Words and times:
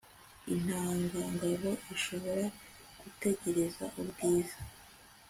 intangangabo 0.53 1.69
ishobora 1.95 2.45
gutegereza 3.01 3.83
ubwiza 4.01 4.57